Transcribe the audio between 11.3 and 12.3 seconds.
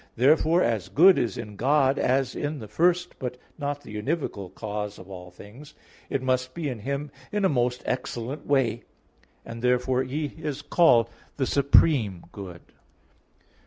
the supreme